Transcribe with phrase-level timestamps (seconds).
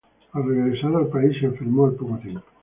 [0.31, 2.43] Al regresar al país, se enfermó al poco tiempo.